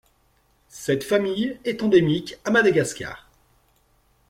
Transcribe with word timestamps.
Cette 0.67 1.03
famille 1.03 1.59
est 1.63 1.83
endémiques 1.83 2.37
à 2.43 2.49
Madagascar. 2.49 3.29